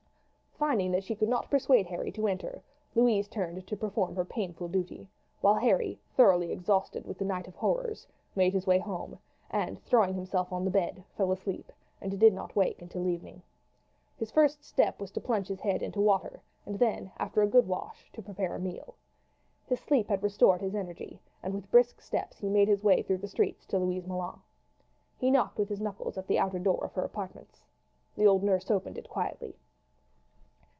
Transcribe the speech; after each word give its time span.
Finding 0.59 0.91
that 0.91 1.03
she 1.03 1.15
could 1.15 1.27
not 1.27 1.49
persuade 1.49 1.87
Harry 1.87 2.11
to 2.11 2.27
enter, 2.27 2.61
Louise 2.93 3.27
turned 3.27 3.65
to 3.65 3.75
perform 3.75 4.15
her 4.15 4.23
painful 4.23 4.67
duty; 4.67 5.09
while 5.41 5.55
Harry, 5.55 5.97
thoroughly 6.15 6.51
exhausted 6.51 7.03
with 7.07 7.17
the 7.17 7.25
night 7.25 7.47
of 7.47 7.55
horrors, 7.55 8.05
made 8.35 8.53
his 8.53 8.67
way 8.67 8.77
home, 8.77 9.17
and 9.49 9.81
throwing 9.85 10.13
himself 10.13 10.53
on 10.53 10.63
the 10.63 10.69
bed, 10.69 11.03
fell 11.17 11.31
asleep, 11.31 11.71
and 11.99 12.19
did 12.19 12.31
not 12.31 12.55
wake 12.55 12.79
until 12.79 13.07
evening. 13.07 13.41
His 14.17 14.29
first 14.29 14.63
step 14.63 14.99
was 15.01 15.09
to 15.13 15.19
plunge 15.19 15.47
his 15.47 15.59
head 15.61 15.81
into 15.81 15.99
water, 15.99 16.43
and 16.63 16.77
then, 16.77 17.11
after 17.17 17.41
a 17.41 17.47
good 17.47 17.65
wash, 17.67 18.11
to 18.13 18.21
prepare 18.21 18.53
a 18.53 18.59
meal. 18.59 18.93
His 19.65 19.79
sleep 19.79 20.09
had 20.09 20.21
restored 20.21 20.61
his 20.61 20.75
energy, 20.75 21.19
and 21.41 21.55
with 21.55 21.71
brisk 21.71 22.01
steps 22.01 22.37
he 22.37 22.49
made 22.49 22.67
his 22.67 22.83
way 22.83 23.01
through 23.01 23.17
the 23.17 23.27
streets 23.27 23.65
to 23.65 23.79
Louise 23.79 24.05
Moulin. 24.05 24.39
He 25.17 25.31
knocked 25.31 25.57
with 25.57 25.69
his 25.69 25.81
knuckles 25.81 26.19
at 26.19 26.27
the 26.27 26.37
outer 26.37 26.59
door 26.59 26.85
of 26.85 26.93
her 26.93 27.01
apartments. 27.03 27.63
The 28.15 28.27
old 28.27 28.43
nurse 28.43 28.69
opened 28.69 28.99
it 28.99 29.09
quietly. 29.09 29.55